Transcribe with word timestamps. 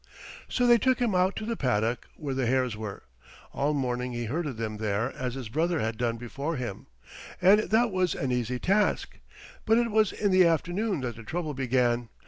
So 0.49 0.65
they 0.65 0.79
took 0.79 0.97
him 0.97 1.13
out 1.13 1.35
to 1.35 1.45
the 1.45 1.55
paddock 1.55 2.07
where 2.15 2.33
the 2.33 2.47
hares 2.47 2.75
were. 2.75 3.03
All 3.53 3.71
morning 3.75 4.13
he 4.13 4.25
herded 4.25 4.57
them 4.57 4.77
there 4.77 5.11
as 5.11 5.35
his 5.35 5.47
brother 5.47 5.79
had 5.79 5.95
done 5.95 6.17
before 6.17 6.55
him, 6.55 6.87
and 7.39 7.59
that 7.69 7.91
was 7.91 8.15
an 8.15 8.31
easy 8.31 8.57
task. 8.57 9.19
But 9.63 9.77
it 9.77 9.91
was 9.91 10.11
in 10.11 10.31
the 10.31 10.47
afternoon 10.47 11.01
that 11.01 11.17
the 11.17 11.23
trouble 11.23 11.53
began. 11.53 12.09